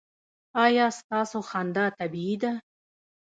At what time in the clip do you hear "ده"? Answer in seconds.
2.43-2.51